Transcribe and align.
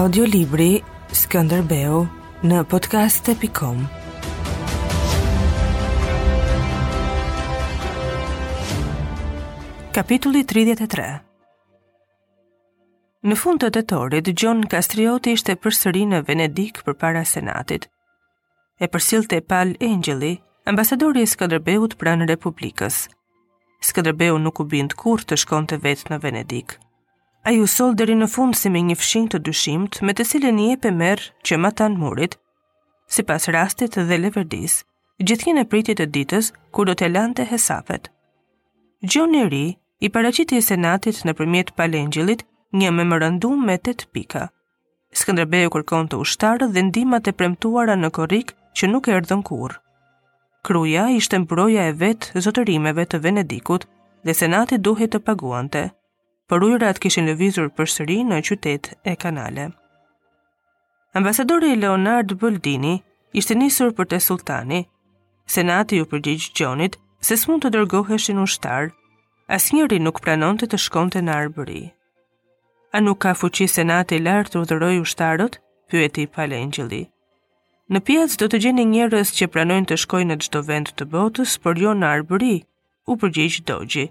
audiolibri 0.00 0.78
Skënderbeu 1.12 1.96
në 2.48 2.60
podcast.com 2.72 3.82
Kapitulli 9.98 10.40
33 10.54 11.06
Në 13.28 13.36
fund 13.36 13.60
të 13.60 13.68
të 13.76 13.82
torit, 13.92 14.32
Kastrioti 14.72 15.36
ishte 15.36 15.58
përsëri 15.60 16.06
në 16.14 16.22
Venedik 16.30 16.80
për 16.86 16.96
para 17.02 17.24
senatit. 17.34 17.90
E 18.80 18.88
e 18.88 19.40
Pal 19.42 19.76
Angeli, 19.82 20.32
ambasadori 20.64 21.26
e 21.26 21.28
Skëndërbeut 21.34 21.98
pranë 22.00 22.30
Republikës. 22.32 23.02
Skëndërbeu 23.84 24.38
nuk 24.46 24.60
u 24.60 24.64
bindë 24.72 24.96
kur 24.96 25.20
të 25.28 25.36
shkonte 25.44 25.76
vetë 25.84 26.14
në 26.14 26.22
Venedikë. 26.24 26.76
A 27.42 27.50
ju 27.56 27.64
sol 27.70 27.94
dheri 27.96 28.14
në 28.20 28.26
fund 28.28 28.52
si 28.58 28.68
me 28.68 28.82
një 28.84 28.98
fshin 29.00 29.26
të 29.32 29.38
dushimt 29.48 30.00
me 30.04 30.12
të 30.12 30.26
sile 30.28 30.50
një 30.52 30.64
e 30.74 30.78
pëmerë 30.84 31.30
që 31.48 31.56
ma 31.62 31.70
tanë 31.80 31.96
murit, 32.02 32.34
si 33.08 33.24
pas 33.24 33.46
rastit 33.54 33.96
dhe 33.96 34.16
leverdis, 34.20 34.82
gjithkin 35.24 35.60
e 35.62 35.64
pritit 35.64 36.02
e 36.04 36.06
ditës 36.16 36.50
kur 36.76 36.88
do 36.90 36.94
të 37.00 37.08
lante 37.14 37.46
hesafet. 37.48 38.10
Gjon 39.02 39.34
e 39.40 39.44
ri 39.48 39.62
i 40.04 40.10
paracit 40.12 40.52
e 40.52 40.60
senatit 40.66 41.22
në 41.24 41.34
përmjet 41.40 41.72
palengjilit 41.80 42.44
një 42.76 42.90
memorandum 42.98 43.64
me 43.70 43.78
të 43.80 43.94
të 44.02 44.10
pika. 44.16 44.42
Skëndrebejo 45.20 45.72
kërkon 45.78 46.10
të 46.12 46.18
ushtarë 46.26 46.68
dhe 46.76 46.82
ndimat 46.90 47.30
e 47.30 47.34
premtuara 47.40 47.96
në 47.98 48.10
korik 48.20 48.52
që 48.76 48.90
nuk 48.92 49.08
e 49.08 49.16
rëdhën 49.16 49.40
kur. 49.48 49.78
Kruja 50.64 51.06
ishte 51.16 51.40
mbroja 51.46 51.88
e 51.88 51.96
vetë 52.04 52.44
zotërimeve 52.44 53.08
të 53.08 53.22
Venedikut 53.24 53.88
dhe 54.28 54.36
senatit 54.44 54.84
duhet 54.84 55.16
të 55.16 55.22
paguante 55.30 55.88
për 56.50 56.64
ujrat 56.66 56.98
kishin 56.98 57.28
lëvizur 57.30 57.68
për 57.78 57.90
sëri 57.94 58.14
në 58.26 58.40
qytet 58.46 58.86
e 59.06 59.12
kanale. 59.22 59.68
Ambasadori 61.18 61.68
Leonard 61.78 62.32
Bëldini 62.40 62.96
ishte 63.40 63.54
njësur 63.60 63.92
për 64.00 64.08
të 64.12 64.18
sultani, 64.24 64.80
senati 65.54 66.00
ju 66.00 66.08
përgjigjë 66.10 66.50
gjonit 66.60 66.96
se 67.28 67.36
s'mund 67.42 67.62
të 67.62 67.70
dërgoheshin 67.76 68.40
ushtar, 68.46 68.90
as 69.58 69.68
njëri 69.76 70.00
nuk 70.02 70.18
pranon 70.26 70.58
të 70.58 70.68
të 70.72 70.80
shkonte 70.88 71.22
në 71.28 71.38
arbëri. 71.44 71.84
A 72.94 72.98
nuk 73.04 73.22
ka 73.22 73.36
fuqi 73.38 73.68
senati 73.70 74.18
lartë 74.26 74.64
të 74.72 74.80
u 74.88 74.90
ushtarët, 75.06 75.60
pyeti 75.90 76.26
pale 76.34 76.58
njëli. 76.72 77.02
Në 77.94 78.00
pjesë 78.06 78.40
do 78.42 78.48
të 78.50 78.60
gjeni 78.66 78.88
njërës 78.96 79.30
që 79.38 79.50
pranojnë 79.54 79.90
të 79.90 80.00
shkojnë 80.02 80.28
në 80.34 80.40
gjdo 80.42 80.64
vend 80.72 80.88
të 80.98 81.06
botës, 81.14 81.56
për 81.64 81.74
jo 81.86 81.92
në 82.02 82.06
arbëri, 82.18 82.54
u 83.10 83.16
përgjigjë 83.22 83.64
dogjë. 83.70 84.06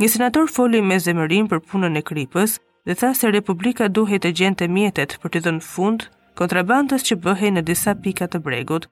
Një 0.00 0.08
senator 0.12 0.46
foli 0.54 0.78
me 0.88 0.96
zemërim 1.02 1.46
për 1.50 1.58
punën 1.70 1.98
e 1.98 2.04
kripës 2.08 2.52
dhe 2.86 2.94
tha 3.00 3.08
se 3.20 3.30
Republika 3.34 3.88
duhet 3.90 4.22
të 4.26 4.30
gjente 4.40 4.68
mjetet 4.74 5.14
për 5.22 5.32
të 5.36 5.40
dhënë 5.46 5.64
fund 5.68 6.04
kontrabandës 6.38 7.02
që 7.08 7.16
bëhej 7.24 7.50
në 7.54 7.64
disa 7.70 7.94
pika 8.04 8.28
të 8.30 8.38
bregut. 8.44 8.86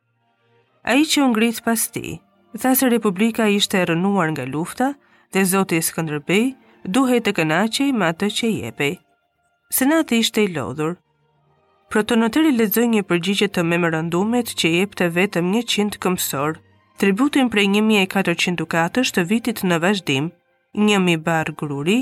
A 0.82 0.96
i 0.98 1.04
që 1.12 1.20
ungrit 1.26 1.60
pas 1.68 1.84
ti, 1.94 2.16
tha 2.62 2.72
se 2.80 2.88
Republika 2.90 3.46
ishte 3.58 3.84
rënuar 3.92 4.32
nga 4.34 4.46
lufta 4.50 4.88
dhe 5.34 5.44
Zoti 5.52 5.78
Skëndërbej 5.90 6.42
duhet 6.98 7.24
të 7.28 7.36
kënaqej 7.38 7.88
me 8.00 8.08
atë 8.12 8.28
që 8.38 8.50
jepej. 8.56 8.96
Senati 9.78 10.18
ishte 10.24 10.42
i 10.42 10.50
lodhur. 10.58 10.96
Protonotëri 11.90 12.50
lezoj 12.58 12.88
një 12.96 13.04
përgjigje 13.12 13.48
të 13.54 13.64
memorandumet 13.74 14.50
që 14.62 14.72
jep 14.74 14.98
të 14.98 15.08
vetëm 15.20 15.54
100 15.62 16.00
këmsor, 16.06 16.58
tributin 16.98 17.52
prej 17.54 17.68
1400 17.78 18.58
dukatës 18.64 19.14
të 19.14 19.24
vitit 19.34 19.62
në 19.70 19.78
vazhdim, 19.86 20.30
një 20.76 20.98
mi 21.00 21.16
bar 21.16 21.48
gruri, 21.58 21.94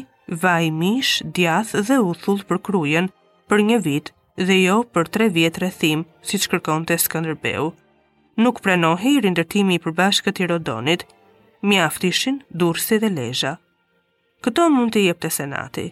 vaj 0.43 0.69
mish, 0.81 1.23
djath 1.39 1.73
dhe 1.89 1.99
uthull 2.11 2.41
për 2.49 2.59
krujen, 2.67 3.09
për 3.49 3.63
një 3.71 3.77
vit 3.87 4.11
dhe 4.49 4.57
jo 4.63 4.77
për 4.95 5.11
tre 5.17 5.29
vjetë 5.37 5.63
rëthim, 5.65 6.03
si 6.27 6.41
që 6.43 6.51
kërkon 6.55 6.87
të 6.89 6.97
Skanderbeu. 7.01 7.69
Nuk 8.45 8.59
prenohi 8.65 9.13
i 9.17 9.21
rindërtimi 9.29 9.77
i 9.77 9.83
përbashkët 9.85 10.41
i 10.43 10.49
Rodonit, 10.51 11.05
mjaftishin, 11.71 12.41
dursi 12.51 12.99
dhe 12.99 13.11
lejha. 13.17 13.53
Këto 14.43 14.67
mund 14.75 14.93
të 14.95 15.05
jep 15.05 15.21
të 15.23 15.31
senati. 15.39 15.85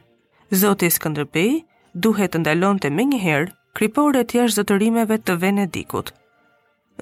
Zoti 0.50 0.91
Skanderbej 0.91 1.49
duhet 1.94 2.34
të 2.34 2.43
ndalon 2.43 2.82
të 2.82 2.91
me 2.97 3.06
njëherë 3.12 3.53
kripore 3.78 4.25
të 4.26 4.41
jash 4.41 4.59
zëtërimeve 4.59 5.20
të 5.22 5.38
Venedikut. 5.44 6.10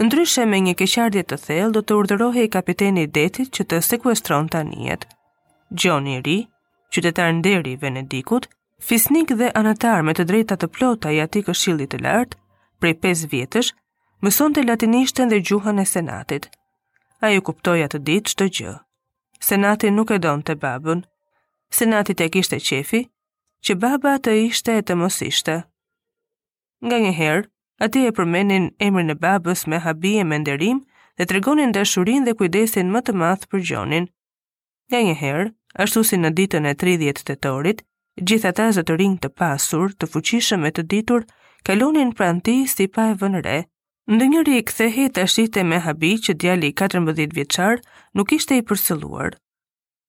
Ndryshe 0.04 0.44
me 0.48 0.60
një 0.66 0.76
keqardje 0.82 1.24
të 1.30 1.38
thellë 1.47 1.72
do 1.74 1.80
të 1.82 1.97
urdhërohej 2.02 2.48
kapiteni 2.56 3.08
detit 3.18 3.50
që 3.56 3.66
të 3.72 3.80
sekuestron 3.88 4.47
të 4.52 4.60
anijetë. 4.62 5.10
Gjon 5.70 6.06
i 6.08 6.19
ri, 6.22 6.47
qytetar 6.91 7.31
nderi 7.32 7.76
Venedikut, 7.78 8.48
fisnik 8.82 9.31
dhe 9.38 9.53
anëtar 9.54 10.03
me 10.03 10.14
të 10.19 10.25
drejta 10.26 10.56
të 10.58 10.69
plota 10.75 11.10
i 11.14 11.20
ati 11.22 11.42
këshillit 11.47 11.92
të 11.92 12.00
lartë, 12.03 12.38
prej 12.82 12.97
5 13.04 13.28
vjetësh, 13.31 13.70
mëson 14.26 14.56
të 14.56 14.64
latinishtën 14.66 15.30
dhe 15.30 15.38
gjuhën 15.47 15.78
e 15.78 15.84
senatit. 15.86 16.48
A 17.22 17.30
ju 17.30 17.44
kuptoja 17.47 17.86
të 17.92 18.00
ditë 18.09 18.34
qëtë 18.34 18.48
gjë. 18.59 18.72
Senatin 19.50 19.94
nuk 19.94 20.10
e 20.10 20.19
donë 20.19 20.47
të 20.50 20.56
babën. 20.64 21.04
Senatit 21.70 22.20
e 22.25 22.28
kishte 22.34 22.59
qefi, 22.59 23.04
që 23.62 23.78
baba 23.78 24.16
të 24.19 24.34
ishte 24.48 24.75
e 24.75 24.82
të 24.82 24.97
mos 24.98 25.20
ishte. 25.22 25.60
Nga 26.82 26.98
njëherë, 27.06 27.47
ati 27.86 28.03
e 28.09 28.12
përmenin 28.16 28.70
emrin 28.88 29.14
e 29.14 29.14
babës 29.22 29.66
me 29.70 29.78
habi 29.84 30.16
e 30.22 30.26
menderim 30.26 30.82
dhe 31.16 31.28
tregonin 31.30 31.70
dëshurin 31.76 32.26
dhe 32.26 32.34
kujdesin 32.41 32.91
më 32.92 33.04
të 33.06 33.14
madh 33.22 33.47
për 33.50 33.64
gjonin. 33.70 34.10
Nga 34.91 35.04
njëherë, 35.06 35.48
ashtu 35.78 36.03
si 36.04 36.16
në 36.19 36.31
ditën 36.38 36.66
e 36.66 36.72
30 36.78 37.22
tetorit, 37.28 37.82
gjitha 38.19 38.50
ta 38.58 38.70
zë 38.75 38.82
të 38.88 38.97
ring 39.00 39.14
të 39.22 39.31
pasur, 39.38 39.92
të 39.94 40.08
fuqishëm 40.10 40.66
e 40.66 40.70
të 40.75 40.84
ditur, 40.91 41.26
kalonin 41.69 42.12
pranë 42.19 42.42
ti 42.48 42.54
si 42.72 42.88
pa 42.88 43.10
e 43.10 43.14
vënëre. 43.20 43.60
Ndë 44.10 44.26
njëri 44.32 44.56
i 44.59 44.64
kthehi 44.66 45.04
të 45.14 45.22
ashtite 45.26 45.62
me 45.70 45.78
habi 45.84 46.14
që 46.25 46.34
djali 46.41 46.72
14 46.82 47.34
vjeqar 47.36 47.78
nuk 48.19 48.32
ishte 48.32 48.56
i 48.59 48.62
përseluar. 48.66 49.36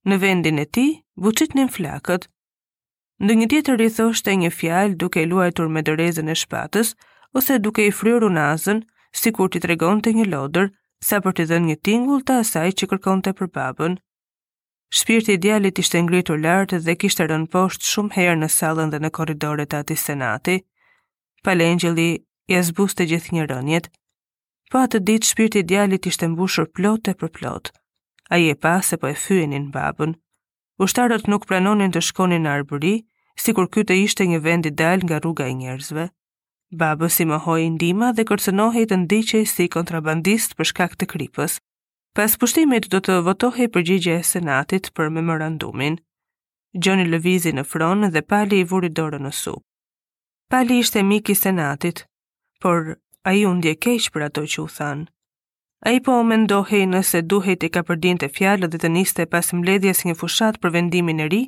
Në 0.09 0.17
vendin 0.23 0.57
e 0.57 0.65
ti, 0.65 0.87
buqit 1.15 1.53
një 1.59 1.67
flakët. 1.75 2.25
Ndë 3.21 3.33
një 3.41 3.47
tjetër 3.51 3.81
i 3.85 3.89
thoshte 3.93 4.33
një 4.41 4.49
fjal 4.57 4.95
duke 4.97 5.21
i 5.21 5.29
luajtur 5.29 5.69
me 5.69 5.83
dërezën 5.85 6.25
e 6.25 6.35
shpatës, 6.41 6.95
ose 7.37 7.59
duke 7.61 7.85
i 7.85 7.93
fryru 7.93 8.31
nazën, 8.33 8.81
si 9.13 9.29
kur 9.31 9.51
t'i 9.51 9.61
tregon 9.61 10.01
të 10.01 10.15
një 10.17 10.25
lodër, 10.33 10.71
sa 10.97 11.21
për 11.21 11.33
t'i 11.37 11.45
dhen 11.51 11.67
një 11.69 11.77
tingull 11.85 12.25
të 12.25 12.39
asaj 12.41 12.71
që 12.81 12.89
kërkon 12.95 13.21
të 13.21 13.35
për 13.37 13.51
babën. 13.59 13.99
Shpirti 14.93 15.33
i 15.33 15.37
djalit 15.37 15.79
ishte 15.79 16.01
ngritur 16.03 16.39
lart 16.43 16.73
dhe 16.87 16.95
kishte 16.99 17.23
rënë 17.31 17.47
poshtë 17.53 17.87
shumë 17.91 18.15
herë 18.15 18.39
në 18.39 18.47
sallën 18.55 18.89
dhe 18.91 18.99
në 19.03 19.11
korridoret 19.17 19.69
të 19.71 19.77
atij 19.83 19.99
senati. 20.03 20.55
Palengjeli 21.47 22.07
i 22.51 22.59
zbuste 22.69 23.07
gjithë 23.11 23.35
një 23.37 23.45
rënjet. 23.51 23.87
Po 24.71 24.81
atë 24.83 24.99
ditë 25.07 25.29
shpirti 25.29 25.63
i 25.63 25.67
djalit 25.71 26.09
ishte 26.11 26.27
mbushur 26.33 26.67
plot 26.75 27.07
e 27.07 27.15
për 27.21 27.31
plot. 27.37 27.71
Ai 28.35 28.41
e 28.51 28.55
pa 28.65 28.73
se 28.89 28.97
po 28.99 29.07
e 29.07 29.15
fyenin 29.23 29.69
babën. 29.77 30.17
Ushtarët 30.83 31.31
nuk 31.31 31.47
pranonin 31.47 31.95
të 31.95 32.03
shkonin 32.09 32.43
në 32.43 32.53
arbëri, 32.57 32.93
sikur 33.45 33.71
ky 33.71 33.87
të 33.87 33.99
ishte 34.03 34.27
një 34.33 34.41
vend 34.49 34.67
i 34.71 34.75
dal 34.83 35.07
nga 35.07 35.21
rruga 35.23 35.47
e 35.47 35.55
njerëzve. 35.63 36.09
Babës 36.83 37.21
i 37.23 37.29
mohoi 37.31 37.69
ndima 37.77 38.11
dhe 38.17 38.27
kërcënohej 38.31 38.89
të 38.91 38.99
ndiqej 39.05 39.45
si 39.55 39.71
kontrabandist 39.77 40.57
për 40.59 40.71
shkak 40.73 40.97
të 40.99 41.07
kripës. 41.15 41.61
Pas 42.13 42.33
pushtimit 42.35 42.89
do 42.91 42.99
të 42.99 43.13
votohi 43.23 43.65
përgjigje 43.75 44.15
e 44.19 44.23
senatit 44.29 44.89
për 44.99 45.07
memorandumin. 45.17 45.93
Gjoni 46.83 47.05
Lëvizi 47.11 47.53
në 47.55 47.63
fron 47.73 48.07
dhe 48.15 48.21
Pali 48.31 48.59
i 48.59 48.65
vuri 48.71 48.89
dorë 48.99 49.19
në 49.27 49.31
supë. 49.37 49.63
Pali 50.51 50.79
ishte 50.83 51.03
mik 51.07 51.31
i 51.31 51.35
senatit, 51.41 52.01
por 52.63 52.89
a 53.23 53.33
ju 53.35 53.51
ndje 53.55 53.77
keq 53.85 54.09
për 54.15 54.25
ato 54.27 54.43
që 54.53 54.59
u 54.59 54.67
thanë. 54.75 55.07
A 55.87 55.91
i 55.95 56.01
po 56.05 56.17
me 56.27 56.35
ndohej 56.43 56.83
nëse 56.91 57.21
duhet 57.31 57.63
i 57.65 57.69
ka 57.73 57.81
përdin 57.87 58.19
të 58.21 58.27
fjallë 58.35 58.67
dhe 58.73 58.81
të 58.83 58.91
niste 58.97 59.25
pas 59.31 59.53
mbledhjes 59.55 60.03
një 60.05 60.17
fushat 60.19 60.59
për 60.61 60.75
vendimin 60.75 61.23
e 61.25 61.29
ri, 61.33 61.41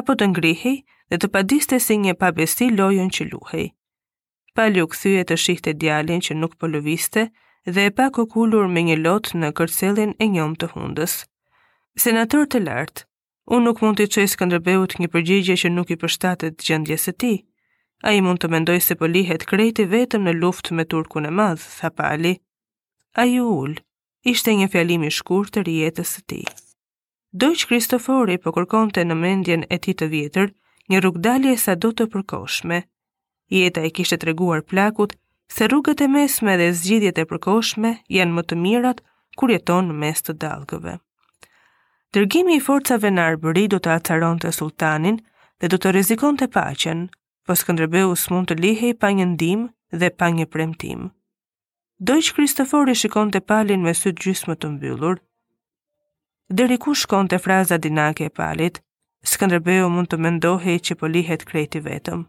apo 0.00 0.14
të 0.16 0.30
ngrihej 0.30 0.78
dhe 1.10 1.16
të 1.20 1.30
padiste 1.34 1.80
si 1.86 1.98
një 2.06 2.14
pabesti 2.22 2.70
lojën 2.78 3.10
që 3.18 3.26
luhej. 3.32 3.66
Pali 4.54 4.82
u 4.82 4.86
këthyje 4.94 5.26
të 5.28 5.38
shihte 5.44 5.74
djalin 5.82 6.22
që 6.28 6.38
nuk 6.38 6.54
po 6.60 6.70
lëviste, 6.74 7.28
dhe 7.66 7.84
e 7.86 7.90
pa 7.90 8.10
kokullur 8.12 8.66
me 8.72 8.82
një 8.84 8.96
lot 9.00 9.30
në 9.40 9.48
kërcelin 9.56 10.14
e 10.22 10.26
njom 10.28 10.54
të 10.60 10.68
hundës. 10.74 11.14
Senator 12.04 12.44
të 12.46 12.60
lartë, 12.66 13.04
unë 13.54 13.64
nuk 13.64 13.80
mund 13.84 13.98
të 14.00 14.06
qëj 14.12 14.26
skëndrëbeut 14.34 14.96
një 15.00 15.08
përgjigje 15.14 15.56
që 15.62 15.70
nuk 15.72 15.92
i 15.94 15.98
përshtatet 16.02 16.64
gjëndjesë 16.66 17.14
ti. 17.22 17.32
A 18.04 18.12
i 18.12 18.20
mund 18.20 18.42
të 18.42 18.50
mendoj 18.52 18.78
se 18.84 18.96
po 19.00 19.08
lihet 19.08 19.46
krejti 19.48 19.86
vetëm 19.94 20.26
në 20.28 20.36
luft 20.42 20.72
me 20.76 20.84
turku 20.84 21.22
në 21.24 21.30
madhë, 21.32 21.70
tha 21.78 21.88
pali. 21.98 22.34
A 23.16 23.24
ju 23.24 23.46
ullë, 23.48 23.80
ishte 24.28 24.52
një 24.58 24.68
fjalimi 24.72 25.10
shkur 25.10 25.48
të 25.48 25.64
rjetës 25.68 26.16
të 26.16 26.22
ti. 26.28 26.42
Dojqë 27.34 27.68
Kristofori 27.70 28.36
po 28.38 28.52
kërkon 28.54 28.92
të 28.94 29.06
në 29.08 29.16
mendjen 29.18 29.62
e 29.72 29.78
ti 29.82 29.94
të 29.98 30.10
vjetër, 30.12 30.52
një 30.90 31.00
rrugdalje 31.00 31.56
sa 31.58 31.74
do 31.74 31.90
të 31.96 32.10
përkoshme. 32.12 32.82
Jeta 33.54 33.80
i 33.84 33.90
kishtë 33.94 34.18
të 34.20 34.28
reguar 34.32 34.60
plakut, 34.62 35.14
se 35.46 35.64
rrugët 35.68 36.00
e 36.00 36.06
mesme 36.12 36.54
dhe 36.58 36.68
zgjidhjet 36.78 37.18
e 37.18 37.24
përkohshme 37.30 37.90
janë 38.16 38.34
më 38.36 38.42
të 38.48 38.56
mirat 38.60 39.00
kur 39.40 39.52
jeton 39.52 39.88
në 39.90 39.96
mes 40.02 40.22
të 40.24 40.34
dallgëve. 40.44 40.94
Dërgimi 42.14 42.56
i 42.56 42.62
forcave 42.66 43.10
në 43.10 43.22
Arbëri 43.32 43.64
do 43.72 43.78
të 43.82 43.90
acaronte 43.98 44.52
sultanin 44.54 45.18
dhe 45.60 45.70
do 45.72 45.78
të 45.80 45.92
rrezikonte 45.94 46.48
paqen, 46.56 47.08
po 47.46 47.54
Skënderbeu 47.58 48.14
s'mund 48.16 48.48
të 48.48 48.56
lihej 48.62 48.92
pa 49.02 49.10
një 49.12 49.26
ndim 49.34 49.66
dhe 50.00 50.08
pa 50.18 50.30
një 50.32 50.46
premtim. 50.54 51.08
Dojqë 52.00 52.34
Kristofori 52.36 52.94
shikon 52.96 53.30
të 53.34 53.40
palin 53.48 53.82
me 53.84 53.92
sytë 53.94 54.22
gjysmë 54.24 54.54
të 54.58 54.68
mbyllur. 54.76 55.18
dhe 56.56 56.76
ku 56.82 56.94
shkon 56.94 57.28
të 57.28 57.38
fraza 57.44 57.76
dinake 57.78 58.24
e 58.26 58.30
palit, 58.30 58.80
Skanderbeo 59.32 59.88
mund 59.88 60.08
të 60.08 60.16
mendohi 60.22 60.74
që 60.86 60.92
po 60.98 61.06
lihet 61.06 61.42
krejti 61.48 61.80
vetëm. 61.80 62.20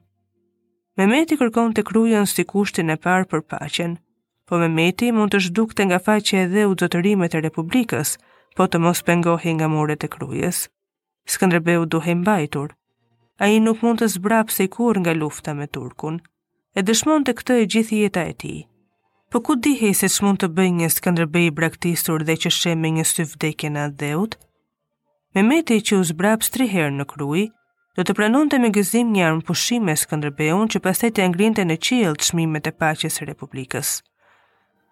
Mehmeti 0.97 1.35
kërkon 1.39 1.73
të 1.75 1.83
krujën 1.89 2.27
si 2.31 2.45
kushtin 2.47 2.93
e 2.93 2.95
parë 3.05 3.25
për 3.31 3.41
pachen, 3.51 3.97
po 4.47 4.59
Mehmeti 4.61 5.09
mund 5.11 5.33
të 5.35 5.41
shdukte 5.49 5.83
nga 5.89 5.97
faqe 6.05 6.37
edhe 6.45 6.61
u 6.69 6.75
zotërimet 6.81 7.35
e 7.35 7.41
Republikës, 7.43 8.13
po 8.55 8.67
të 8.71 8.79
mos 8.85 9.01
pengohi 9.09 9.51
nga 9.57 9.67
muret 9.73 10.05
e 10.07 10.09
kryes. 10.13 10.61
Skëndrebeu 11.33 11.83
duhe 11.95 12.15
mbajtur. 12.21 12.69
A 13.43 13.49
i 13.51 13.59
nuk 13.59 13.83
mund 13.83 13.99
të 13.99 14.07
zbrap 14.15 14.53
se 14.55 14.69
kur 14.71 14.95
nga 15.03 15.11
lufta 15.19 15.53
me 15.57 15.67
Turkun, 15.67 16.21
e 16.77 16.79
dëshmon 16.87 17.27
të 17.27 17.33
këtë 17.41 17.57
e 17.63 17.67
gjithjeta 17.73 18.23
jeta 18.23 18.23
e 18.29 18.33
ti. 18.41 18.53
Po 19.31 19.41
ku 19.43 19.55
dihej 19.65 19.93
se 19.99 20.07
që 20.07 20.23
mund 20.23 20.39
të 20.39 20.51
bëj 20.55 20.71
një 20.79 20.89
skëndrebej 20.95 21.49
braktisur 21.59 22.23
dhe 22.27 22.37
që 22.43 22.51
shemi 22.61 22.91
një 22.95 23.05
syvdekje 23.11 23.69
në 23.73 23.83
adheut? 23.89 24.37
Mehmeti 25.35 25.81
që 25.83 25.99
u 25.99 26.03
zbrap 26.13 26.43
strihër 26.47 26.91
në 26.95 27.05
krujë, 27.11 27.47
do 27.95 28.03
të 28.03 28.13
pranon 28.19 28.49
të 28.51 28.57
me 28.59 28.69
gëzim 28.75 29.13
një 29.15 29.21
armë 29.29 29.43
pushime 29.47 29.93
së 29.99 30.19
që 30.75 30.79
pasaj 30.85 31.09
të 31.15 31.27
ngrinte 31.31 31.63
në 31.63 31.77
qilë 31.85 32.11
të 32.19 32.23
shmimet 32.29 32.67
e 32.67 32.71
paches 32.71 33.21
e 33.21 33.25
Republikës. 33.29 33.91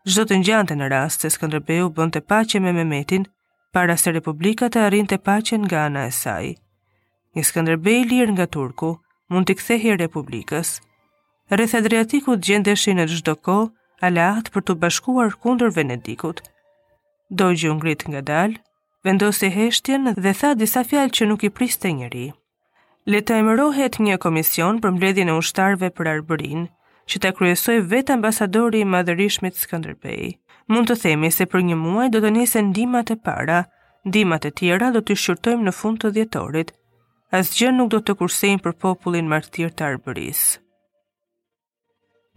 Gjdo 0.08 0.24
të 0.30 0.38
njante 0.44 0.76
në 0.78 0.88
rast 0.92 1.22
se 1.22 1.30
Skanderbeu 1.30 1.90
bënd 1.92 2.14
të 2.16 2.22
pache 2.22 2.60
me 2.64 2.72
Mehmetin, 2.74 3.26
para 3.74 3.98
se 3.98 4.12
Republika 4.12 4.70
të 4.70 4.80
arrin 4.88 5.08
të 5.08 5.18
pache 5.24 5.58
nga 5.60 5.84
ana 5.90 6.06
e 6.08 6.12
saj. 6.12 6.56
Një 7.36 7.44
i 7.92 8.06
lirë 8.12 8.32
nga 8.38 8.46
Turku 8.48 9.00
mund 9.30 9.46
të 9.48 9.56
kthehi 9.60 9.98
Republikës. 10.00 10.80
Rreth 11.52 11.76
Adriatikut 11.76 12.40
gjendeshin 12.40 12.98
në 12.98 13.06
gjdo 13.12 13.36
ko, 13.36 13.58
atë 14.02 14.50
për 14.52 14.62
të 14.64 14.74
bashkuar 14.80 15.36
kundër 15.44 15.72
Venedikut. 15.76 16.40
Dojgjë 17.30 17.74
ngrit 17.82 18.08
nga 18.10 18.22
dalë, 18.22 18.60
vendosi 19.04 19.50
heshtjen 19.52 20.14
dhe 20.18 20.34
tha 20.34 20.54
disa 20.56 20.84
fjalë 20.88 21.14
që 21.18 21.26
nuk 21.28 21.44
i 21.44 21.50
priste 21.50 21.92
njëri 21.92 22.30
le 23.06 23.20
të 23.28 23.36
emërohet 23.42 23.98
një 24.06 24.16
komision 24.26 24.78
për 24.82 24.94
mbledhjen 24.96 25.30
e 25.30 25.34
ushtarëve 25.40 25.90
për 25.98 26.08
arbërin, 26.14 26.62
që 27.12 27.20
ta 27.24 27.34
kryesoi 27.36 27.82
vetë 27.92 28.14
ambasadori 28.18 28.80
i 28.82 28.88
madhërishmit 28.94 29.58
Skanderbej. 29.60 30.38
Mund 30.72 30.88
të 30.90 30.96
themi 31.02 31.32
se 31.36 31.46
për 31.52 31.66
një 31.70 31.76
muaj 31.80 32.08
do 32.14 32.22
të 32.24 32.32
nisen 32.38 32.70
ndimat 32.72 33.12
e 33.12 33.18
para, 33.28 33.58
ndimat 34.08 34.46
e 34.48 34.52
tjera 34.56 34.92
do 34.96 35.02
të 35.04 35.18
shqyrtojmë 35.20 35.68
në 35.68 35.74
fund 35.82 36.00
të 36.02 36.14
djetorit, 36.18 36.72
asgjë 37.40 37.74
nuk 37.76 37.90
do 37.92 38.00
të 38.00 38.16
kursejmë 38.22 38.64
për 38.64 38.76
popullin 38.86 39.28
martir 39.28 39.72
të 39.76 39.90
arbëris. 39.94 40.44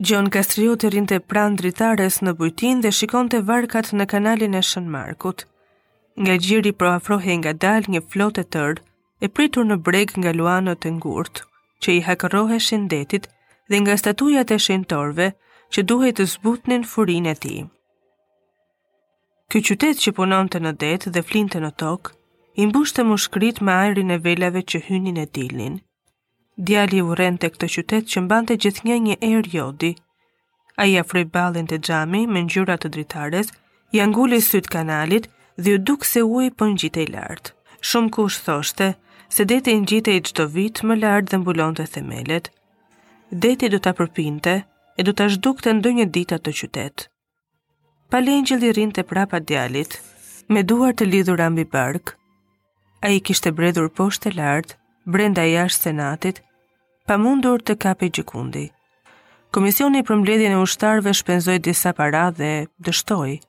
Gjon 0.03 0.27
Kastriu 0.35 0.75
të 0.77 0.91
rinte 0.93 1.19
pranë 1.31 1.57
dritares 1.63 2.19
në 2.27 2.35
bujtin 2.43 2.83
dhe 2.85 2.91
shikon 2.93 3.31
të 3.33 3.45
varkat 3.49 3.95
në 3.97 4.05
kanalin 4.13 4.59
e 4.59 4.63
Shën 4.69 4.91
Markut. 4.97 5.47
Nga 6.21 6.35
gjiri 6.47 6.73
proafrohe 6.75 7.39
nga 7.39 7.53
dal 7.55 7.89
një 7.89 8.03
flotë 8.13 8.45
tërë, 8.53 8.83
e 9.23 9.29
pritur 9.33 9.65
në 9.65 9.77
breg 9.83 10.13
nga 10.21 10.33
luano 10.35 10.75
të 10.77 10.91
ngurt, 10.99 11.43
që 11.83 11.95
i 11.97 12.03
hakërohe 12.07 12.59
shindetit 12.61 13.29
dhe 13.71 13.79
nga 13.85 13.97
statujat 14.01 14.51
e 14.53 14.59
shintorve 14.67 15.31
që 15.73 15.85
duhet 15.91 16.19
të 16.21 16.27
zbutnin 16.35 16.85
furin 16.91 17.27
e 17.31 17.35
ti. 17.45 17.57
Ky 19.51 19.63
qytet 19.67 20.01
që 20.05 20.13
punon 20.19 20.49
të 20.51 20.61
në 20.65 20.73
det 20.83 21.09
dhe 21.15 21.23
flin 21.23 21.49
të 21.49 21.61
në 21.65 21.71
tok, 21.83 22.11
imbush 22.65 22.93
të 22.97 23.05
mushkrit 23.11 23.61
me 23.65 23.73
ajrin 23.85 24.11
e 24.11 24.21
velave 24.27 24.63
që 24.71 24.81
hynin 24.89 25.21
e 25.23 25.27
dilin. 25.37 25.79
Djali 26.67 27.03
u 27.05 27.15
rend 27.21 27.39
të 27.41 27.51
këtë 27.55 27.69
qytet 27.75 28.05
që 28.13 28.23
mbante 28.25 28.57
gjithë 28.63 28.87
një 28.89 28.97
një 29.07 29.17
erë 29.33 29.53
jodi. 29.55 29.93
A 30.83 30.87
i 30.91 30.97
afri 31.01 31.25
balin 31.25 31.69
të 31.69 31.79
gjami, 31.87 32.25
me 32.27 32.43
njërat 32.47 32.85
të 32.85 32.93
dritares, 32.97 33.51
i 33.97 34.01
angulli 34.01 34.41
sëtë 34.45 34.73
kanalit 34.73 35.29
dhe 35.59 35.77
u 35.77 35.79
duk 35.89 36.05
se 36.05 36.23
ujë 36.25 36.51
për 36.53 36.59
po 36.59 36.71
njitë 36.75 37.03
e 37.03 37.07
lartë. 37.17 37.53
Shumë 37.87 38.11
kush 38.17 38.41
thoshte, 38.47 38.91
se 39.29 39.45
deti 39.45 39.71
e 39.73 40.17
i 40.17 40.21
të 40.21 40.47
vit 40.55 40.83
më 40.87 40.95
lartë 41.01 41.31
dhe 41.33 41.39
mbulon 41.41 41.75
të 41.75 41.87
themelet. 41.97 42.51
Deti 43.31 43.69
do 43.69 43.79
të 43.83 43.91
apërpinte 43.91 44.53
e 44.99 45.03
do 45.03 45.13
të 45.13 45.27
shduk 45.35 45.63
të 45.65 45.71
ndë 45.81 45.91
një 45.99 46.07
dita 46.15 46.39
të 46.39 46.51
qytet. 46.61 47.09
Palengjil 48.11 48.63
i 48.63 48.71
rinë 48.73 48.93
të 48.95 49.03
prapa 49.11 49.41
djalit, 49.41 49.99
me 50.49 50.63
duar 50.63 50.95
të 50.95 51.09
lidhur 51.11 51.41
ambi 51.43 51.65
bark, 51.65 52.13
a 53.03 53.11
i 53.11 53.19
kishte 53.21 53.51
bredhur 53.51 53.89
poshtë 53.91 54.31
të 54.31 54.37
lartë, 54.39 54.77
brenda 55.07 55.43
jashtë 55.43 55.83
senatit, 55.89 56.39
pa 57.07 57.17
mundur 57.19 57.63
të 57.67 57.75
kapi 57.83 58.09
gjikundi. 58.11 58.69
Komisioni 59.55 60.05
për 60.05 60.21
mbledhjen 60.23 60.55
e 60.55 60.63
ushtarëve 60.63 61.13
shpenzoi 61.15 61.59
disa 61.59 61.93
para 61.95 62.31
dhe 62.31 62.67
dështoi. 62.85 63.41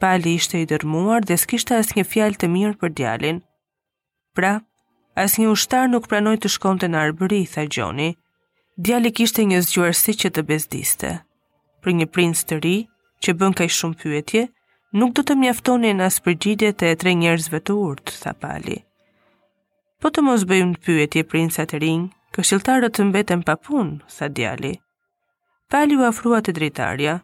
Pali 0.00 0.34
ishte 0.38 0.60
i 0.62 0.66
dërmuar 0.70 1.26
dhe 1.28 1.36
s'kishte 1.38 1.76
asnjë 1.78 2.06
fjalë 2.12 2.38
të 2.40 2.50
mirë 2.54 2.78
për 2.80 2.94
djalin. 2.98 3.40
Pra, 4.36 4.54
As 5.18 5.36
një 5.38 5.48
ushtar 5.50 5.88
nuk 5.90 6.06
pranoj 6.06 6.36
të 6.42 6.50
shkonte 6.54 6.86
në 6.88 6.98
arbëri, 7.08 7.40
tha 7.54 7.64
Gjoni. 7.66 8.14
Djali 8.78 9.10
kishte 9.10 9.42
një 9.44 9.60
zgjuarësi 9.66 10.14
që 10.22 10.30
të 10.36 10.44
bezdiste. 10.50 11.10
Për 11.82 11.92
një 11.98 12.06
princ 12.14 12.44
të 12.46 12.60
ri, 12.62 12.74
që 13.24 13.34
bën 13.40 13.56
kaj 13.58 13.66
shumë 13.78 13.98
pyetje, 14.02 14.44
nuk 15.00 15.14
do 15.18 15.24
të 15.26 15.36
mjaftoni 15.40 15.90
në 15.98 16.06
aspërgjidjet 16.06 16.82
e 16.86 16.94
tre 17.02 17.14
njerëzve 17.22 17.58
të 17.66 17.74
urt, 17.88 18.14
tha 18.22 18.32
pali. 18.44 18.78
Po 20.00 20.08
të 20.08 20.24
mos 20.28 20.46
bëjmë 20.52 20.78
pyetje 20.86 21.24
princa 21.32 21.66
të 21.68 21.80
rinj, 21.84 22.06
këshiltarët 22.36 22.94
të 22.96 23.08
mbeten 23.10 23.42
pa 23.48 23.58
punë, 23.66 23.98
tha 24.16 24.30
djali. 24.30 24.72
Pali 25.70 25.98
u 25.98 26.06
afrua 26.06 26.40
të 26.42 26.54
dritarja, 26.56 27.18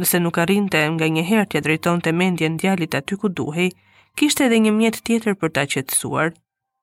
nëse 0.00 0.20
nuk 0.22 0.38
arrinte 0.42 0.80
nga 0.94 1.10
një 1.16 1.26
herë 1.32 1.50
të 1.54 1.64
drejton 1.66 2.00
të 2.02 2.14
mendjen 2.20 2.56
djalit 2.62 2.94
aty 2.98 3.18
ku 3.24 3.28
duhej, 3.28 3.68
kishte 4.16 4.46
edhe 4.48 4.62
një 4.66 4.72
mjet 4.78 5.02
tjetër 5.06 5.36
për 5.42 5.52
ta 5.58 5.66
qetsuar, 5.74 6.32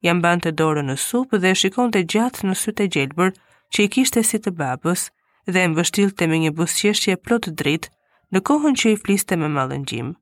jam 0.05 0.21
bënd 0.21 0.45
të 0.47 0.51
dorë 0.57 0.83
në 0.89 0.95
supë 1.05 1.39
dhe 1.43 1.51
shikon 1.61 1.91
të 1.93 2.01
gjatë 2.13 2.47
në 2.49 2.55
sytë 2.61 2.85
e 2.87 2.91
gjelbër 2.95 3.33
që 3.73 3.83
i 3.85 3.91
kishte 3.95 4.23
si 4.25 4.39
të 4.41 4.53
babës 4.61 5.05
dhe 5.51 5.61
e 5.63 5.69
mbështil 5.71 6.11
të 6.17 6.27
me 6.31 6.37
një 6.43 6.51
e 6.51 7.17
plot 7.27 7.49
dritë 7.61 7.91
në 8.33 8.39
kohën 8.49 8.75
që 8.81 8.91
i 8.91 8.95
fliste 9.03 9.35
me 9.37 9.47
malëngjim. 9.57 10.13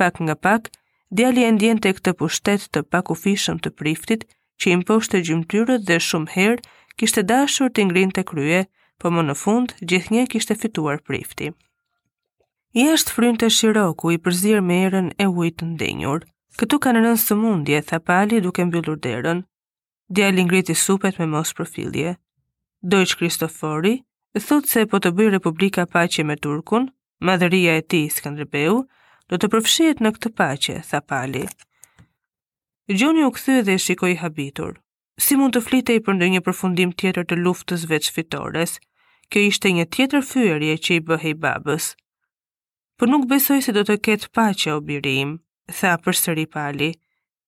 Pak 0.00 0.20
nga 0.20 0.34
pak, 0.34 0.70
djali 1.10 1.42
e 1.44 1.50
ndjen 1.52 1.78
të 1.82 1.92
këtë 1.98 2.12
pushtet 2.20 2.68
të 2.72 2.82
pak 2.92 3.10
u 3.10 3.14
fishëm 3.24 3.58
të 3.60 3.70
priftit 3.78 4.24
që 4.60 4.70
i 4.72 4.76
të 4.86 5.18
gjymtyrët 5.28 5.82
dhe 5.88 5.98
shumë 6.00 6.30
herë 6.38 6.62
kishte 6.96 7.22
dashur 7.32 7.68
të 7.70 7.80
ngrin 7.88 8.10
të 8.16 8.22
krye, 8.30 8.62
po 9.00 9.10
më 9.10 9.22
në 9.28 9.34
fund 9.42 9.68
gjithnje 9.88 10.24
kishte 10.30 10.54
fituar 10.62 11.00
prifti. 11.04 11.50
I 12.74 12.82
ashtë 12.94 13.10
frynë 13.16 13.38
të 13.42 13.48
shiroku 13.58 14.12
i 14.14 14.18
përzirë 14.24 14.62
me 14.68 14.76
erën 14.86 15.08
e 15.20 15.26
ujtë 15.26 15.64
ndenjur, 15.74 16.20
Këtu 16.60 16.76
kanë 16.84 17.00
rënë 17.00 17.34
mundje, 17.40 17.78
tha 17.88 17.98
pali 18.04 18.40
duke 18.44 18.64
mbyllur 18.68 18.98
derën. 19.04 19.38
Djali 20.12 20.42
ngriti 20.44 20.74
supet 20.76 21.16
me 21.18 21.24
mos 21.32 21.52
profilje. 21.56 22.10
Dojqë 22.84 23.16
Kristofori 23.18 23.94
thot 24.46 24.66
se 24.68 24.84
po 24.90 24.98
të 25.00 25.12
bëj 25.16 25.28
Republika 25.32 25.86
paqe 25.88 26.24
me 26.28 26.36
Turkun, 26.36 26.90
madhëria 27.24 27.76
e 27.76 27.82
tij 27.90 28.08
Skënderbeu 28.18 28.82
do 29.30 29.38
të 29.38 29.48
përfshihet 29.52 30.02
në 30.04 30.12
këtë 30.18 30.32
paqe, 30.40 30.76
tha 30.90 31.00
pali. 31.08 31.46
Gjoni 32.92 33.24
u 33.24 33.30
kthye 33.32 33.62
dhe 33.70 33.78
shikoi 33.80 34.12
habitur. 34.20 34.76
Si 35.24 35.36
mund 35.40 35.54
të 35.56 35.60
flitej 35.66 35.98
për 36.04 36.16
ndonjë 36.18 36.40
përfundim 36.50 36.92
tjetër 37.00 37.28
të 37.32 37.38
luftës 37.44 37.86
veç 37.90 38.10
fitores? 38.12 38.76
Kjo 39.32 39.40
ishte 39.48 39.72
një 39.72 39.88
tjetër 39.94 40.20
fyerje 40.32 40.74
që 40.84 40.96
i 41.00 41.04
bëhej 41.08 41.34
babës. 41.46 41.92
Për 43.00 43.08
po 43.08 43.12
nuk 43.12 43.28
besoj 43.32 43.62
se 43.64 43.72
do 43.78 43.84
të 43.88 43.96
ketë 44.08 44.32
paqe 44.36 44.74
o 44.76 44.80
birim, 44.90 45.38
tha 45.80 45.92
për 46.04 46.16
sëri 46.20 46.44
pali, 46.52 46.90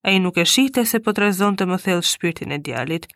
a 0.06 0.10
i 0.14 0.20
nuk 0.20 0.38
e 0.40 0.44
shite 0.48 0.84
se 0.88 1.00
po 1.04 1.12
të 1.14 1.24
razon 1.24 1.56
të 1.56 1.66
më 1.70 1.78
thellë 1.84 2.06
shpirtin 2.10 2.54
e 2.56 2.58
djalit. 2.66 3.06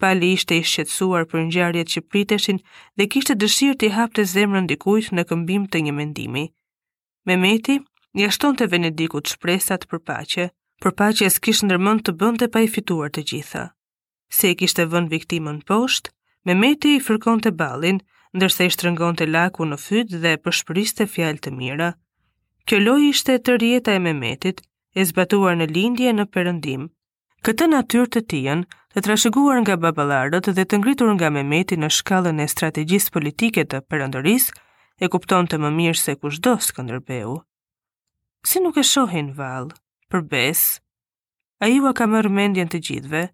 Pali 0.00 0.30
ishte 0.34 0.56
i 0.56 0.64
shqetsuar 0.64 1.26
për 1.30 1.42
njarjet 1.50 1.90
që 1.94 2.02
priteshin 2.10 2.60
dhe 2.96 3.06
kishte 3.12 3.34
dëshirë 3.42 3.78
të 3.82 3.90
hap 3.98 4.14
të 4.16 4.24
zemrën 4.34 4.68
dikujt 4.70 5.10
në 5.16 5.26
këmbim 5.30 5.66
të 5.72 5.82
një 5.86 5.92
mendimi. 5.98 6.44
Me 7.28 7.36
meti, 7.42 7.78
një 8.16 8.30
ashton 8.30 8.56
të 8.56 8.70
venedikut 8.74 9.32
shpresat 9.34 9.84
për 9.90 10.00
pache, 10.10 10.46
për 10.82 10.94
pache 11.00 11.26
e 11.28 11.32
s'kishtë 11.34 11.68
nërmën 11.70 12.00
të 12.06 12.14
bënd 12.22 12.40
të 12.42 12.48
pa 12.54 12.62
i 12.64 12.72
fituar 12.76 13.10
të 13.12 13.26
gjitha. 13.32 13.64
Se 14.38 14.50
i 14.50 14.56
kishte 14.62 14.86
vënd 14.94 15.12
viktimën 15.12 15.60
poshtë, 15.68 16.10
me 16.48 16.54
meti 16.62 16.96
i 16.96 17.02
fërkon 17.06 17.44
të 17.44 17.52
balin, 17.60 18.00
ndërse 18.38 18.64
i 18.64 18.72
shtrëngon 18.76 19.18
të 19.18 19.28
laku 19.34 19.66
në 19.68 19.76
fyt 19.84 20.16
dhe 20.24 20.38
përshpëriste 20.46 21.10
fjalë 21.12 21.44
të 21.44 21.56
mira. 21.60 21.90
Kjo 22.70 22.78
loj 22.86 23.08
ishte 23.10 23.34
të 23.42 23.56
rjeta 23.58 23.96
e 23.98 23.98
Mehmetit, 24.02 24.60
e 24.94 25.02
zbatuar 25.08 25.56
në 25.58 25.66
lindje 25.74 26.10
në 26.14 26.22
përëndim. 26.36 26.84
Këtë 27.48 27.66
natyrë 27.72 28.04
të 28.14 28.20
tijën, 28.30 28.60
të 28.94 29.02
trashëguar 29.02 29.56
nga 29.64 29.74
babalardët 29.82 30.52
dhe 30.54 30.64
të 30.70 30.78
ngritur 30.78 31.08
nga 31.16 31.30
Mehmeti 31.34 31.74
në 31.82 31.88
shkallën 31.96 32.38
e 32.38 32.46
strategjisë 32.52 33.10
politike 33.16 33.64
të 33.66 33.80
përëndëris, 33.90 34.46
e 35.02 35.08
kupton 35.10 35.50
të 35.50 35.58
më 35.64 35.70
mirë 35.80 35.98
se 36.02 36.14
kush 36.22 36.38
do 36.46 36.52
këndërbehu. 36.78 37.34
Si 38.48 38.62
nuk 38.62 38.78
e 38.78 38.84
shohin 38.86 39.32
valë, 39.40 39.74
për 40.10 40.22
bes, 40.36 40.62
a 41.58 41.66
ju 41.74 41.90
ka 41.90 42.06
marrë 42.14 42.30
mendjen 42.38 42.70
të 42.70 42.82
gjithve, 42.86 43.24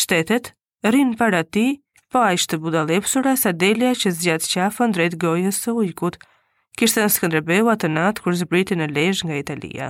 shtetet, 0.00 0.54
rinë 0.96 1.18
para 1.20 1.44
ti, 1.44 1.68
po 2.08 2.24
a 2.24 2.32
ishte 2.40 2.56
budalepsura 2.64 3.36
sa 3.36 3.52
delja 3.52 3.92
që 3.92 4.14
zgjatë 4.16 4.50
qafën 4.54 4.96
drejt 4.96 5.18
gojës 5.26 5.60
së 5.66 5.76
ujkutë, 5.82 6.24
kishte 6.76 7.00
në 7.02 7.10
Skënderbeu 7.14 7.68
atë 7.72 7.88
natë 7.92 8.22
kur 8.26 8.34
zbriti 8.36 8.76
në 8.76 8.90
Lezhë 8.92 9.28
nga 9.30 9.36
Italia. 9.40 9.88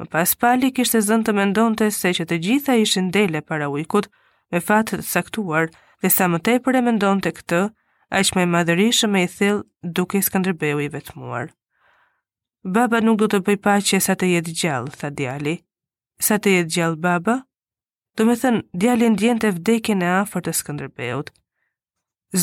Më 0.00 0.06
pas 0.12 0.32
pali 0.40 0.70
kishte 0.72 1.00
zënë 1.04 1.26
të 1.28 1.34
mendonte 1.36 1.88
se 1.92 2.12
që 2.16 2.26
të 2.30 2.38
gjitha 2.46 2.76
ishin 2.80 3.10
dele 3.16 3.40
para 3.48 3.68
ujkut 3.68 4.08
me 4.54 4.60
fatë 4.64 5.00
të 5.02 5.06
saktuar 5.10 5.68
dhe 6.02 6.10
sa 6.14 6.28
më 6.32 6.40
tepër 6.48 6.78
e 6.80 6.84
mendonte 6.88 7.32
këtë, 7.38 7.60
aq 8.18 8.32
më 8.38 8.46
madërishë 8.54 9.10
e 9.18 9.24
i 9.26 9.30
thilë 9.36 9.92
duke 9.98 10.22
Skënderbeu 10.24 10.80
i 10.80 10.88
vetmuar. 10.94 11.50
Baba 12.76 13.00
nuk 13.04 13.18
do 13.20 13.28
të 13.30 13.42
bëj 13.46 13.58
paqe 13.64 14.00
sa 14.02 14.16
të 14.18 14.32
jetë 14.36 14.54
gjallë, 14.62 14.94
tha 15.00 15.10
djali. 15.18 15.58
Sa 16.26 16.38
të 16.38 16.56
jetë 16.56 16.74
gjallë 16.76 17.02
baba? 17.04 17.36
Do 18.18 18.24
me 18.26 18.34
thënë, 18.36 18.64
djali 18.82 19.10
ndjen 19.14 19.38
të 19.42 19.52
vdekin 19.58 20.02
e 20.02 20.08
afer 20.22 20.42
të 20.42 20.54
Skanderbeut. 20.58 21.28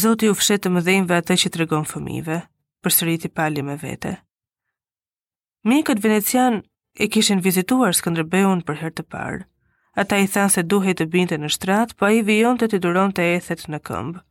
Zoti 0.02 0.30
u 0.32 0.38
fshetë 0.40 0.70
më 0.72 0.84
dhejnve 0.88 1.18
atë 1.20 1.38
që 1.42 1.50
të 1.52 1.62
regon 1.64 1.84
fëmive 1.86 2.42
për 2.86 2.94
sëriti 2.98 3.32
pali 3.38 3.64
me 3.66 3.74
vete. 3.82 4.12
këtë 5.88 6.02
venecian 6.06 6.60
e 7.04 7.08
kishin 7.14 7.42
vizituar 7.48 7.94
Skëndrëbeun 7.98 8.62
për 8.68 8.78
herë 8.82 8.96
të 9.00 9.04
parë. 9.14 9.40
Ata 10.02 10.20
i 10.22 10.28
thanë 10.34 10.52
se 10.56 10.62
duhej 10.72 10.94
të 11.00 11.06
binte 11.14 11.38
në 11.42 11.50
shtrat, 11.56 11.90
po 11.98 12.04
ai 12.08 12.22
vion 12.28 12.58
të 12.60 12.66
të 12.72 12.78
duron 12.84 13.12
të 13.16 13.24
ethet 13.38 13.62
në 13.72 13.80
këmbë. 13.88 14.22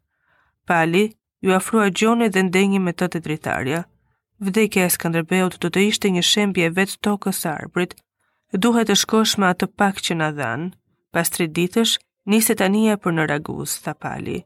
Pali 0.68 1.02
ju 1.44 1.54
afrua 1.58 1.87
gjoni 2.00 2.28
dhe 2.34 2.42
ndengi 2.49 2.78
me 2.84 2.92
të 2.94 3.06
të 3.12 3.18
dritarja. 3.26 3.80
Vdekja 4.46 4.87
e 4.87 4.92
Skëndrëbeut 4.96 5.58
do 5.64 5.68
të 5.73 5.80
ishte 5.90 6.12
një 6.16 6.23
shembje 6.30 6.68
vetë 6.78 6.99
tokës 7.06 7.42
arbrit, 7.56 7.92
duhet 8.64 8.87
të 8.88 8.96
shkosh 9.02 9.34
me 9.40 9.46
atë 9.52 9.66
pak 9.78 9.96
që 10.04 10.14
në 10.20 10.28
dhanë. 10.38 10.68
Pas 11.14 11.28
tri 11.34 11.46
ditësh, 11.56 11.94
niset 12.32 12.61
anija 12.68 12.94
për 13.02 13.12
në 13.18 13.26
raguz, 13.32 13.70
tha 13.84 13.92
pali. 14.02 14.38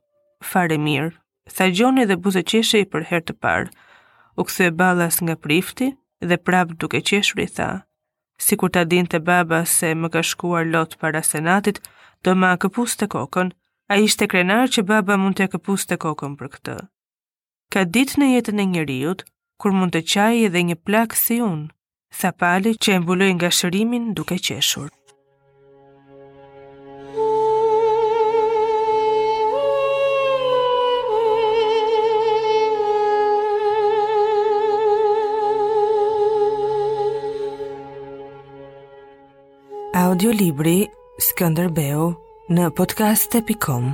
Fare 0.51 0.79
mirë, 0.87 1.13
tha 1.57 1.65
gjoni 1.77 2.09
dhe 2.11 2.17
buzë 2.25 2.43
qeshe 2.51 2.85
i 2.87 2.91
për 2.93 3.09
herë 3.11 3.27
të 3.29 3.37
parë, 3.45 3.69
u 4.41 4.45
kthe 4.47 4.67
ballas 4.79 5.17
nga 5.25 5.35
prifti 5.45 5.87
dhe 6.29 6.37
prapë 6.47 6.77
duke 6.81 6.99
qeshur 7.09 7.39
i 7.47 7.49
tha: 7.57 7.71
"Si 8.45 8.55
kur 8.61 8.71
ta 8.75 8.83
dinte 8.91 9.19
baba 9.31 9.59
se 9.77 9.89
më 10.01 10.09
ka 10.15 10.23
shkuar 10.31 10.65
lot 10.75 10.91
para 11.01 11.21
senatit, 11.31 11.77
do 12.23 12.31
ma 12.41 12.51
të 13.03 13.07
kokën, 13.15 13.49
a 13.93 13.95
ishte 14.07 14.25
krenar 14.33 14.67
që 14.75 14.81
baba 14.93 15.15
mund 15.23 15.37
të 15.37 15.45
të 15.89 15.97
kokën 16.05 16.33
për 16.39 16.47
këtë. 16.55 16.77
Ka 17.73 17.81
ditë 17.95 18.17
në 18.21 18.27
jetën 18.37 18.59
e 18.63 18.65
njëriut, 18.73 19.21
kur 19.61 19.71
mund 19.79 19.93
të 19.93 20.01
qaj 20.13 20.35
edhe 20.47 20.61
një 20.69 20.77
plak 20.87 21.11
si 21.25 21.37
unë, 21.53 21.69
sa 22.21 22.29
pali 22.41 22.71
që 22.83 22.89
e 22.97 22.99
mbuloj 23.03 23.31
nga 23.39 23.51
shërimin 23.59 24.05
duke 24.17 24.37
qeshur. 24.49 24.89
libri 40.41 40.77
Skanderbeu 41.29 42.13
në 42.59 42.71
podcast.com. 42.81 43.91